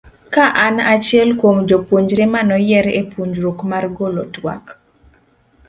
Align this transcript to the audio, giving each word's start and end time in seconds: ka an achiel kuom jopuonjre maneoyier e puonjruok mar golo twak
ka 0.33 0.45
an 0.65 0.75
achiel 0.93 1.29
kuom 1.39 1.57
jopuonjre 1.69 2.25
maneoyier 2.33 2.87
e 2.99 3.01
puonjruok 3.11 3.59
mar 3.71 3.85
golo 3.97 4.23
twak 4.33 4.65